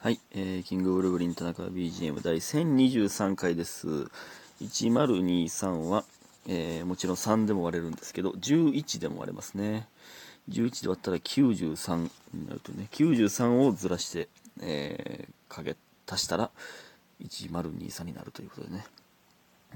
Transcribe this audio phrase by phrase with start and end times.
[0.00, 3.88] はい、えー、キングブルブリン田中 BGM 第1023回です。
[4.62, 6.04] 1023は、
[6.46, 9.88] えー、もちろん3でも割れるんですけど、11でも割れますね。
[10.50, 14.28] 11で割ったら93になるとね、93をずらして、
[14.62, 15.74] えー、かけ、
[16.08, 16.52] 足したら
[17.20, 18.86] 1023になるということでね。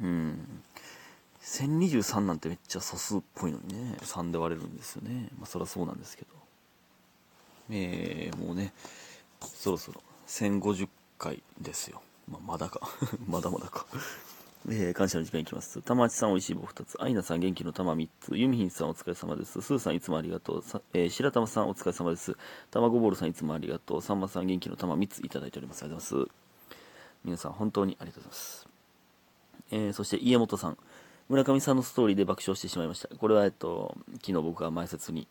[0.00, 0.62] うん。
[1.42, 5.30] 1023なんてめっちゃ素数っぽいのにね、3で割れるんですよね。
[5.36, 6.28] まあそりゃそうなんですけど。
[7.70, 8.72] えー、もうね、
[9.40, 10.00] そろそろ
[10.32, 10.88] 1050
[11.18, 12.00] 回ですよ。
[12.26, 12.80] まあ、まだか。
[13.28, 13.84] まだまだか。
[14.66, 15.82] えー、感謝の時間いきます。
[15.82, 17.02] 玉内さんおいしい棒2つ。
[17.02, 18.34] アイナさん元気の玉3つ。
[18.34, 19.60] ユミヒンさんお疲れ様です。
[19.60, 20.62] スーさんいつもありがとう。
[20.62, 22.34] さえー、白玉さんお疲れ様です。
[22.70, 24.02] 卵ボールさんいつもありがとう。
[24.02, 25.82] さんまさん元気の玉3ついただいております。
[25.82, 26.34] ありがとうございます。
[27.24, 28.68] 皆さん本当にありがとうございます。
[29.70, 30.78] えー、そして家元さん。
[31.28, 33.14] 村上さんのストーリーで爆笑してしまいました。
[33.14, 35.28] これは、えっと、昨日僕が前説に、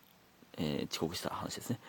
[0.58, 1.80] え遅刻した話ですね。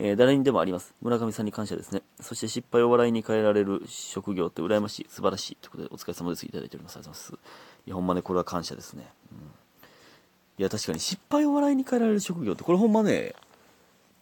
[0.00, 0.94] えー誰にでもあります。
[1.02, 2.02] 村上さんに感謝ですね。
[2.20, 5.56] そして失敗を笑いに変えられる職業って羨ましい、素晴らしい。
[5.60, 6.46] ということで、お疲れ様です。
[6.46, 6.96] いただいております。
[6.96, 7.48] ありがとうございます。
[7.86, 9.08] いや、ほんまね、これは感謝ですね。
[9.32, 13.34] うん、いや、確かに失敗を笑いに変えられる職業って、これほんまね、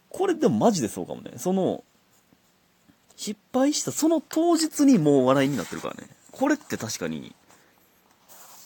[0.09, 1.33] これでもマジでそうかもね。
[1.37, 1.85] その、
[3.17, 6.09] 失敗したその当日にもう笑いになってるからね。
[6.33, 7.35] これって確かに、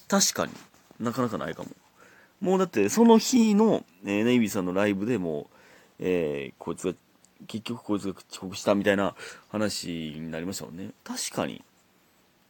[0.07, 0.53] 確かに
[1.01, 1.71] なかなかないかも。
[2.41, 5.60] もうだって、その日の、えーネイビーさんのライブでもう、
[6.01, 6.95] えーこいつが、
[7.47, 9.15] 結局こいつが遅刻したみたいな
[9.51, 10.91] 話になりましたもんね。
[11.05, 11.63] 確かに。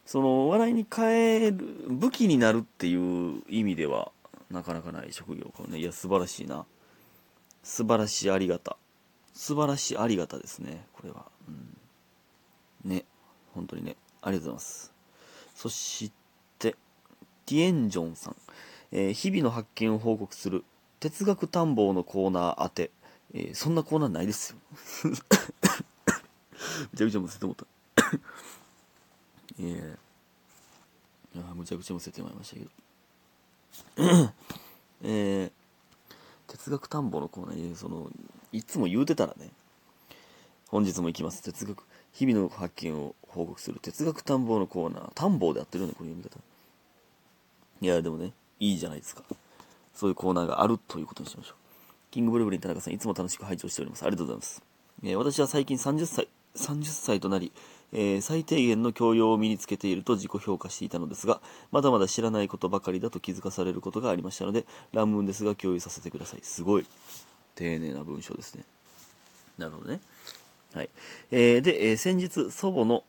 [0.07, 1.53] その、笑いに変える、
[1.89, 4.11] 武器になるっていう意味では、
[4.51, 5.79] なかなかない職業かもね。
[5.79, 6.65] いや、素晴らしいな。
[7.63, 8.77] 素晴らしいありがた。
[9.35, 11.27] 素晴らしいありがたですね、これは。
[11.49, 13.05] うん、ね。
[13.55, 13.97] 本当にね。
[14.23, 14.93] ありがとうございます。
[15.55, 16.11] そし
[16.59, 16.77] て、
[17.47, 18.37] ティエンジョンさん。
[18.93, 20.65] えー日々の発見を報告する
[20.99, 22.91] 哲学探訪のコーナー宛て、
[23.35, 24.59] えーそんなコーナーないですよ。
[26.93, 27.67] めちゃくちゃむせてもった。
[29.59, 29.99] えー
[31.33, 32.63] いやむちゃくちゃむせてまいりましたけ
[34.03, 34.33] ど。
[35.03, 35.53] えー
[36.49, 38.11] 哲学探訪のコーナー、えーその、
[38.51, 39.51] いつも言うてたらね、
[40.67, 41.43] 本日も行きます。
[41.43, 45.13] 哲学、日々の発見を報告する哲学探訪のコーナー。
[45.15, 46.41] 探訪で合ってるよね、この読み方。
[47.81, 49.23] いや、でもね、いいじゃないですか。
[49.95, 51.60] そういうコーナーがあるということにしましょう。
[52.11, 54.03] キングブルブリン田中さん、いつも楽しく拝聴しております。
[54.03, 54.63] ありがとうございます。
[55.05, 57.53] えー私は最近30歳、30歳となり、
[57.93, 61.41] えー最低限の教養を身につけていると自己評価していたのですが、
[61.71, 66.41] まだまだ知らないことばかりだと気づかされることがありましたので、乱文ですが共有させてください。
[66.43, 66.87] すごい、
[67.55, 68.65] 丁寧な文章ですね。
[69.57, 70.01] なるほどね。
[70.75, 70.91] はい。
[71.31, 73.05] えーで、えー先日、祖母の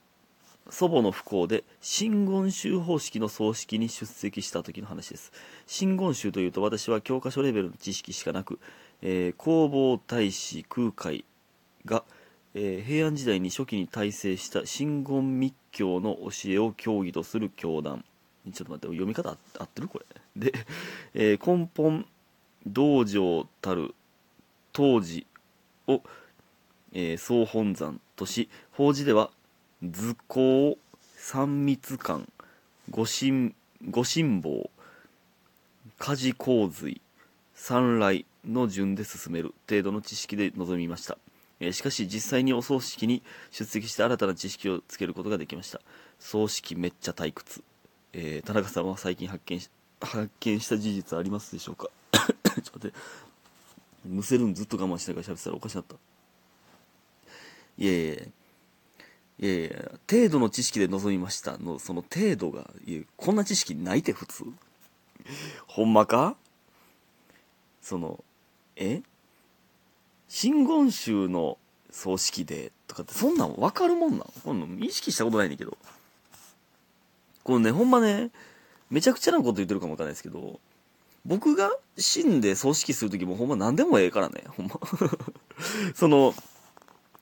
[0.70, 5.34] 祖母の不幸で真言宗方式の葬式に出席した時の話です
[5.66, 8.60] 真言宗というと私は教科書レベルの知識しかなく、
[9.02, 11.26] えー弘法大師空海
[11.86, 12.04] が、
[12.54, 18.04] えー平安時代に初期に大成した真言密教の教えを教義とする教団。
[18.54, 20.06] ちょっと待って読み方合ってるこれ。
[20.36, 20.54] で、
[21.14, 22.06] えー根本
[22.66, 23.96] 道場たる
[24.74, 25.26] 当時
[25.88, 26.02] を、
[26.94, 29.32] えー総本山とし法事では
[29.84, 30.78] 図工
[31.16, 32.26] 三密館
[32.92, 33.56] 御神
[33.90, 34.70] 御神宝
[35.98, 37.02] 火事洪水
[37.56, 41.18] 三来の順で進める程度の知識で臨みました、
[41.60, 43.22] えしかし実際にお葬式に
[43.52, 45.82] 出席して新たな知識をつけることができました。
[46.20, 47.64] 葬式めっちゃ退屈、
[48.14, 49.70] えー田中さんは最近発見し
[50.00, 51.90] 発見した事実ありますでしょうか？
[52.12, 52.94] ちょっと待って。
[54.04, 55.96] むせるんずっと我慢しながら喋ってたらおかしなった。
[57.78, 64.44] いやいやいやいやいや、程度の知識で臨みましたの、その程度が、いや、こんな知識ないって普通。
[65.68, 66.36] ほんまか？
[67.82, 68.24] その、
[68.82, 69.04] え？
[70.28, 71.58] 真言宗の
[71.90, 74.32] 葬式で、とかってそんなん分かるもんなん？
[74.44, 75.78] こんなん意識したことないねんけど。
[77.44, 78.32] このね、ほんまね、
[78.90, 80.60] めちゃくちゃなこと言ってるかもわかんないですけど、
[81.26, 84.80] 僕が死んで葬式するときもほんま何でもええからね、ほんま。
[85.96, 86.34] その、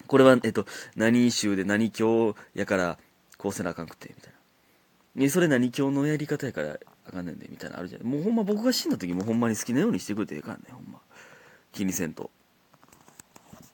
[0.07, 0.65] これは、えっと、
[0.95, 2.97] 何宗で何教やから、
[3.37, 4.33] こうせなあかんくて、みたい
[5.15, 5.23] な。
[5.25, 8.03] え、それ何教のやり方やからあかんねんで、みたいなあるじゃん。
[8.03, 10.98] もうほんま僕が死んだ時もほんまに好きなようにしてくれてええからね、ほんま。
[11.71, 12.29] 気にせんと。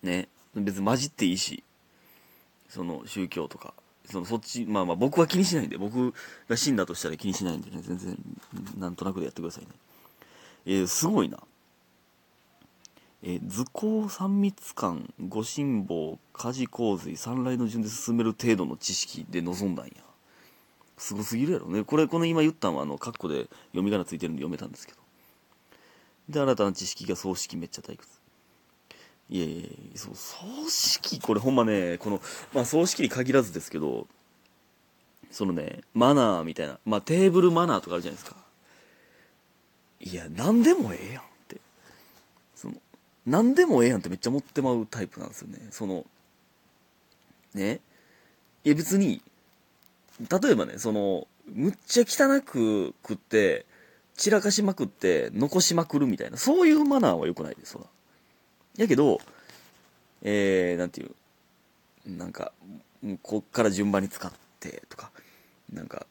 [0.04, 0.30] ね。
[0.56, 1.64] 別に混じっていいし、
[2.70, 3.74] その宗教とか。
[4.10, 6.14] そのそっち、まあまあ僕は気にしないんで、僕
[6.48, 8.18] が死んだとしたら気にしないんでね、全然、
[8.78, 9.70] なんとなくでやってくださいね。
[10.66, 11.40] えーすごいな。
[13.24, 19.94] えー図工三密館御神宝火事洪水三来の順で進める程度の知識で臨んだんや
[20.98, 25.00] すごすぎるやろねこれこの今言ったのはあのカッコで読み仮名ついてるんで読めたんですけど
[26.30, 28.10] で新たな知識が葬式めっちゃ退屈。
[29.30, 31.20] いやいやそう葬式？
[31.20, 32.22] これほんまねこの
[32.54, 34.08] まあ葬式に限らずですけど
[35.32, 38.38] そのねマナーみたいなまあテーブルマナーとかあるじゃないですか。
[40.00, 41.58] いや何でもええやんって。
[42.56, 42.76] その
[43.26, 45.58] 何でもええやんってめっちゃ持ってまうタイプなんですよね。
[45.72, 46.06] その
[47.54, 47.80] ね？
[48.64, 49.22] いや別に
[50.20, 53.66] 例えばねそのむっちゃ汚く食って
[54.16, 57.86] 散らかしまくって残しまくるみたいなそういうマナーは良くないですそら
[58.78, 59.20] やけど
[60.22, 61.12] えー、なんていう
[62.06, 62.52] なんか
[63.22, 65.12] こっから順番に使ってとか
[65.72, 66.06] なんか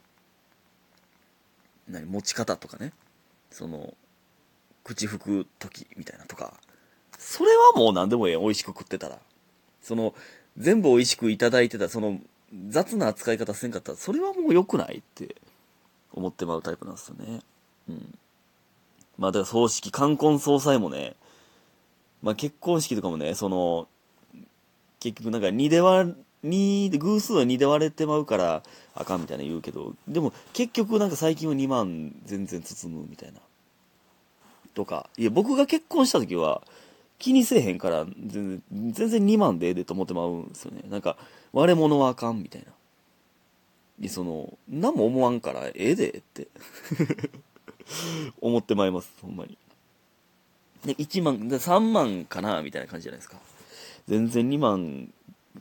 [1.89, 2.93] 何持ち方とかね
[3.51, 3.95] その
[4.85, 6.55] 口拭く時みたいなとか
[7.19, 9.19] それはもう何でもええ美味しく食ってたら。
[9.85, 10.15] その
[10.57, 12.19] 全部美味しくいただいてたその
[12.69, 15.37] 雑な扱い方せんかったらそれはもう良くないって
[16.13, 17.41] 思ってまうタイプなんですよね。
[17.89, 18.19] うん。
[19.19, 21.15] まあだから葬式冠婚葬祭もね
[22.23, 23.89] まあ結婚式とかもねその
[25.01, 26.15] 結局なんか2で割
[26.45, 28.63] 2偶数は2で割れてまうから
[28.95, 33.41] あかんみたいな言うけどでも結局なんか最近は2万全然包むみたいな。
[34.75, 36.61] とかいや僕が結婚した時は
[37.19, 40.83] 気にせえへんから全然全然2万でええでと思ってまうんですよね。
[40.91, 41.17] なんか
[41.53, 42.73] 割れ物はあかんみたいな。
[43.99, 46.49] でその何も思わんからええでって。
[48.41, 49.59] 思ってまいりますほんまに
[50.85, 53.37] で1万3万かなみたいな感じじゃないですか
[54.07, 55.09] 全然2万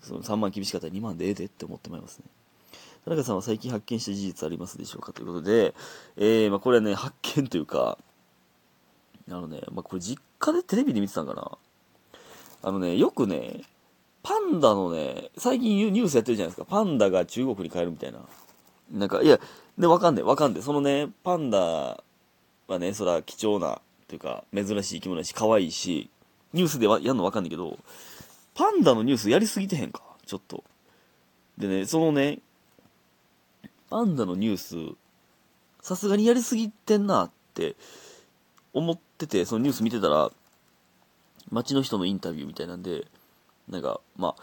[0.02, 2.26] その3万厳しかったら2万でええでって思ってまいりますね
[3.06, 5.74] 田中さんは最近発見した事実ありますでしょうかということで、
[6.16, 7.98] えー、まあ、これはね、発見というか、
[9.30, 11.58] あのね、まあ、これ実家でテレビで見てたんかな。
[12.62, 13.62] あのね、よくね、
[14.22, 16.66] パンダのね、最近ニュースやってるじゃないですか。
[16.66, 18.20] パンダが中国に帰るみたいな。
[18.90, 19.38] なんか、いや、
[19.78, 20.62] で、わかんねえ、わかんねえ。
[20.62, 22.02] そのね、パンダ
[22.68, 26.10] はね、そら貴重な、というか、珍しい生き物だし、可愛いし、
[26.54, 27.80] ニュースでやんのわかんないけど、
[28.54, 30.64] パンダのニュースやりすぎてへんかちょっと。
[31.58, 32.40] でね、そのね、
[33.90, 34.96] パンダのニュース、
[35.82, 37.76] さすがにやりすぎてんなって
[38.74, 40.32] 思ってて、そのニュース見てたら、
[41.52, 43.08] 街の人のインタビューみたいなんで、
[43.70, 44.36] なんか、まあ、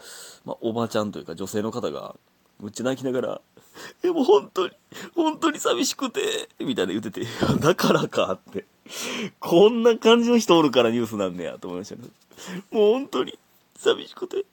[0.45, 2.15] まあ、おばちゃんというか女性の方が、
[2.61, 3.41] むっちゃ泣きながら、
[4.01, 4.73] でも本当に、
[5.15, 6.21] 本当に寂しくて、
[6.59, 7.25] みたいな言ってて、
[7.59, 8.65] だからかって。
[9.39, 12.03] こんな感じの人おるからニュースなんねや、と思いましたね。
[12.71, 13.37] もう本当に
[13.77, 14.45] 寂しくて、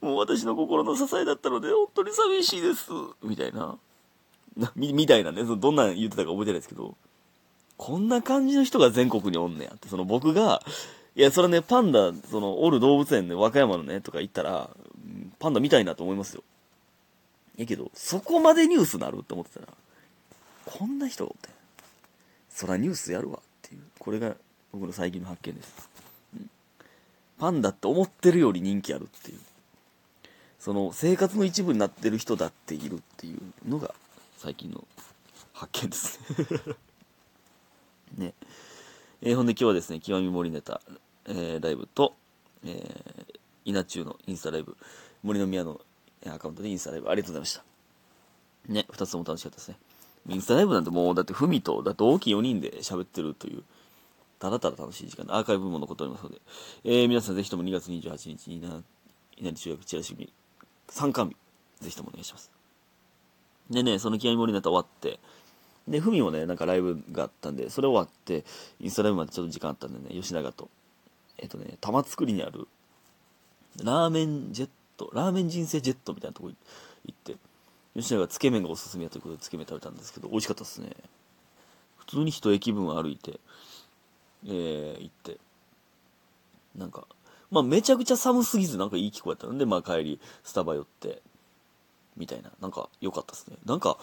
[0.00, 2.90] もう私の心の支えだったので、本当に寂しいです、
[3.22, 3.76] みたいな。
[4.76, 6.94] み、みたいなね、そのどんなん言ってたか覚えてないですけど、
[7.76, 10.62] こんな感じの人が全国におんねやって、その僕が、
[11.16, 14.70] いや、それね、パンダ、その、おる動物園で、和歌山のね、とか行ったら、
[15.38, 16.42] パンダ見たいなと思いますよ。
[17.60, 19.68] やけど、そこまでニュースなるって思ってたら、
[20.64, 21.48] こんな人って、
[22.48, 24.34] そらニュースやるわっていう、これが
[24.72, 25.88] 僕の最近の発見です。
[26.34, 26.50] うん、
[27.38, 29.40] パンダって思ってるより人気あるっていう。
[30.58, 33.94] その、生活の一部になってる人だっているっていうのが、
[34.38, 34.86] 最近の
[35.52, 36.74] 発見ですね。
[38.26, 38.34] ね。
[39.22, 40.80] えー、ほんで今日はですね、極み森ネタ、
[41.26, 42.14] えー、ライブと、
[42.64, 44.76] えー、稲中のインスタライブ、
[45.22, 45.80] 森の宮の
[46.26, 47.64] アカウントでインスタライブ、ありがとうございました。
[48.68, 49.76] ね、二つとも楽しかったですね。
[50.28, 53.62] インスタライブなんてもう、だってふみと、だって大きい4人で喋ってるという、
[54.38, 56.40] ただただ楽しい時間で、アーカイブも残っておりますので、
[56.84, 58.82] えー、皆さんぜひとも2月28日にな
[59.38, 60.32] 稲荷中学チラシ組、
[60.88, 61.36] 参加日、
[61.80, 62.50] ぜひともお願いします。
[63.70, 65.20] でね、その極み森ネタ終わって、
[65.88, 68.44] で、ふみもね、なんかライブがあったんで、それ終わって、
[68.80, 70.68] インスタライブまでちょっと時間あったんでね、吉永と、
[71.38, 72.68] えっ、とね、玉造りにある、
[73.82, 74.68] ラーメンジェッ
[75.00, 76.54] ト、ラーメン人生ジェットみたいなとこ行
[77.12, 77.36] って、
[77.96, 80.90] 吉永がつけ麺がおすすめやということでつけ麺食べたんですけど、美味しかったですね。
[81.96, 83.40] 普通に一駅分歩いて、
[84.46, 85.38] えー、行って、
[86.76, 87.06] なんか、
[87.50, 91.22] まあめちゃくちゃ寒すぎずなんかいい気候やったので、まあ帰り、スタバ寄って、
[92.16, 92.50] みたいな。
[92.60, 93.56] なんか、良かったですね。
[93.64, 93.98] なんか、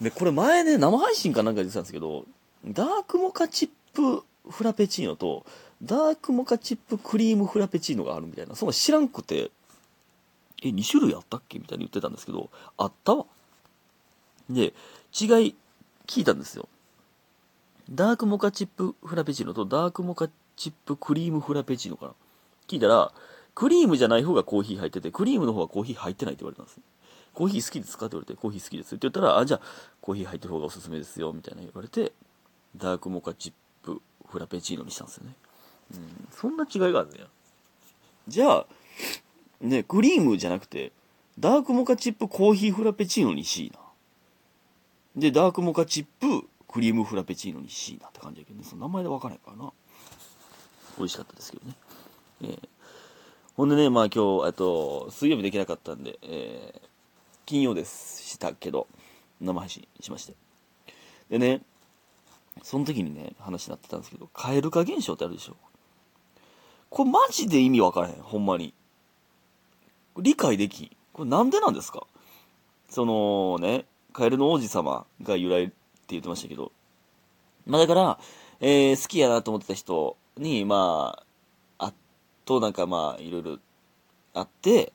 [0.00, 2.24] ね、これ前ね、生配信かなんかで言ってたんですけど、
[2.64, 5.44] ダークモカチップフラペチーノと、
[5.82, 8.54] ダークモカチップクリームフラペチーノがあるみたいな。
[8.54, 9.50] そんな知らんくて、
[10.62, 11.58] え、2種類あったっけ？
[11.58, 13.26] みたいに言ってたんですけど、あったわ。
[14.50, 14.72] で、
[15.18, 15.54] 違い
[16.06, 16.68] 聞いたんですよ。
[17.90, 22.12] ダークモカチップフラペチーノとダークモカチップクリームフラペチーノかな。
[22.66, 23.12] 聞いたら、
[23.54, 26.78] クリームじゃない方がコーヒー入ってて、クリームの方はコーヒー入ってないって言われたんです。
[27.34, 28.06] コーヒー好きですか？
[28.06, 29.60] って言われて、コーヒー好きですって言ったら、あ、じゃあ、
[30.00, 32.12] コーヒー入ってる方がおすすめですよ、みたいな言われて、
[32.76, 33.52] ダークモカチッ
[33.84, 35.34] プフラペチーノにしたんですよね。
[35.94, 37.28] うん、そんな違いがあるんだよ。
[38.26, 38.66] じゃあ、
[39.60, 40.92] ね、クリームじゃなくて、
[41.38, 43.78] ダークモカチップコーヒーフラペチーノにしいな。
[45.16, 49.72] で、ダークモカチップクリームフラペチーノにしいなって感じだけどね、その名前で分からないからな。
[50.96, 51.74] 美味しかったですけどね。
[52.42, 52.68] えー
[53.58, 56.80] ほんでね、まあ今日、えっと、水曜日できなかったんで、えー、
[57.44, 58.86] 金曜ですしたけど、
[59.40, 60.34] 生配信しまして。
[61.28, 61.62] でね、
[62.62, 65.56] その時にね、話になってたんですけど、蛙化現象ってあるでしょ。
[66.88, 68.74] これマジで意味わからへん、ほんまに。
[70.18, 70.90] 理解できん。
[71.12, 72.06] これなんでなんですか？
[72.88, 75.74] そのね、カエルの王子様が由来って
[76.08, 76.72] 言ってましたけど、
[77.66, 78.18] まあだから、
[78.60, 81.22] えー、好きやなと思ってた人に、ま
[81.78, 81.92] あ、あ
[82.44, 83.58] となんかまあ、いろいろ
[84.34, 84.92] あって、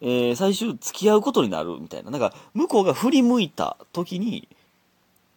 [0.00, 2.10] えー、最終付き合うことになるみたいな。
[2.10, 4.48] なんか、向こうが振り向いた時に、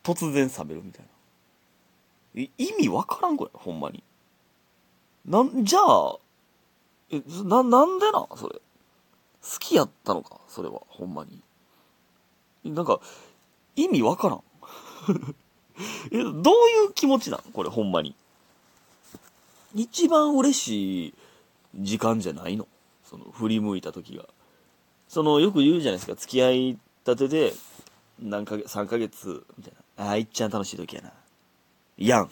[0.04, 2.42] 突然冷めるみたいな。
[2.58, 4.04] 意味わからんこれ、ほんまに。
[5.26, 6.18] なん、じゃあ、
[7.12, 8.60] え、な、なんでなそれ。
[9.46, 11.42] 好きやったのかそれは、ほんまに。
[12.64, 13.00] なんか、
[13.76, 14.44] 意味わからん。
[16.12, 17.42] え、どういう気持ちなん？
[17.54, 18.16] これ、ほんまに。
[19.76, 21.14] 一番嬉しい
[21.76, 22.68] 時間じゃないの？
[23.04, 24.26] その、振り向いた時が。
[25.08, 27.54] その、よく言うじゃないですか、付き合いたてで、
[28.20, 30.10] 何ヶ月、3ヶ月、みたいな。
[30.10, 31.14] あ、いっちゃん楽しい時やな。
[31.98, 32.30] やん。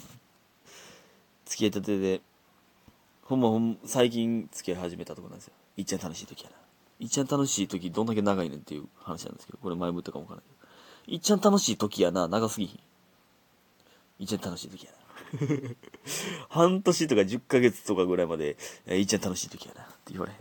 [1.45, 2.21] 付き合いたてで、
[3.23, 5.53] ほんまほん、最近付き合い始めたとこなんですよ。
[5.77, 6.62] いっちゃん楽しい時やな。
[7.03, 10.45] いっちゃん楽しい時どんだけ長いねんっていう話なんですけど、これ前も言ったかもわからない
[11.05, 11.15] けど。
[11.15, 12.79] いっちゃん楽しい時やな、長すぎひ
[14.19, 14.23] ん。
[14.23, 14.97] いっちゃん楽しい時やな。
[16.47, 18.55] 半年とか10ヶ月とかぐらいまで、
[18.87, 20.39] いっちゃん楽しい時やなって言われへん。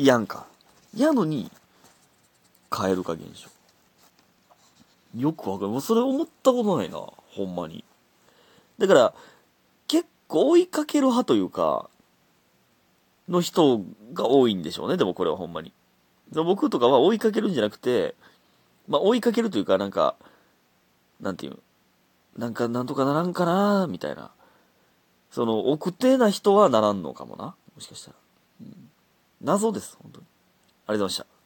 [0.00, 0.46] いやんか。
[0.96, 1.50] やのに、
[2.70, 3.50] カエル化現象。
[5.16, 5.72] よくわかる。
[5.72, 6.98] もうそれ思ったことないな。
[6.98, 7.82] ほんまに。
[8.78, 9.14] だから、
[9.88, 11.90] 結構追いかける派というか、
[13.28, 13.82] の人
[14.12, 14.96] が多いんでしょうね。
[14.96, 15.72] でもこれはほんまに。
[16.32, 18.14] 僕とかは追いかけるんじゃなくて、
[18.86, 20.16] まあ追いかけるというか、なんか、
[21.20, 21.58] なんていう、
[22.36, 24.30] なんかなんとかならんかなみたいな。
[25.30, 27.54] その、奥手な人はならんのかもな。
[27.74, 28.16] もしかしたら。
[28.62, 28.90] うん、
[29.42, 30.26] 謎です、本当に。
[30.86, 31.28] ありがとうございました。